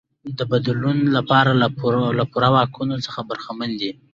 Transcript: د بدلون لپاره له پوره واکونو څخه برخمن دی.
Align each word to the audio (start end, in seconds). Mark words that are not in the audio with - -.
د 0.37 0.39
بدلون 0.51 0.97
لپاره 1.15 1.51
له 2.15 2.25
پوره 2.31 2.49
واکونو 2.55 2.95
څخه 3.05 3.19
برخمن 3.29 3.69
دی. 3.81 3.91